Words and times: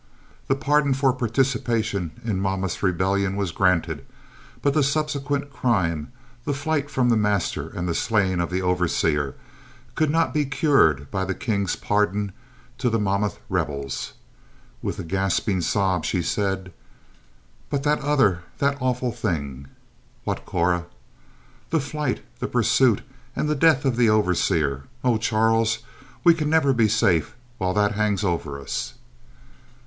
The 0.47 0.55
pardon 0.55 0.95
for 0.95 1.13
participation 1.13 2.19
in 2.25 2.39
Monmouth's 2.41 2.81
rebellion 2.81 3.35
was 3.35 3.51
granted; 3.51 4.03
but 4.63 4.73
the 4.73 4.81
subsequent 4.81 5.53
crime 5.53 6.11
the 6.43 6.55
flight 6.55 6.89
from 6.89 7.09
the 7.09 7.15
master 7.15 7.69
and 7.69 7.87
the 7.87 7.93
slaying 7.93 8.41
of 8.41 8.49
the 8.49 8.63
overseer 8.63 9.35
could 9.93 10.09
not 10.09 10.33
be 10.33 10.43
cured 10.43 11.11
by 11.11 11.23
the 11.23 11.35
king's 11.35 11.75
pardon 11.75 12.31
to 12.79 12.89
the 12.89 12.97
Monmouth 12.97 13.37
rebels. 13.47 14.13
With 14.81 14.97
a 14.97 15.03
gasping 15.03 15.61
sob, 15.61 16.03
she 16.03 16.23
said: 16.23 16.73
"But 17.69 17.83
that 17.83 17.99
other 18.01 18.41
that 18.57 18.77
awful 18.81 19.11
thing?" 19.11 19.67
"What, 20.23 20.47
Cora?" 20.47 20.87
"The 21.69 21.79
flight, 21.79 22.23
the 22.39 22.47
pursuit 22.47 23.01
and 23.35 23.47
the 23.47 23.53
death 23.53 23.85
of 23.85 23.97
the 23.97 24.09
overseer. 24.09 24.85
Oh, 25.03 25.19
Charles, 25.19 25.77
we 26.23 26.33
can 26.33 26.49
never 26.49 26.73
be 26.73 26.87
safe, 26.87 27.35
while 27.59 27.75
that 27.75 27.91
hangs 27.91 28.23
over 28.23 28.59
us." 28.59 28.95